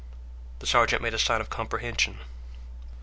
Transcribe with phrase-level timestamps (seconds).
[0.57, 2.21] The sergeant made a sign of comprehension.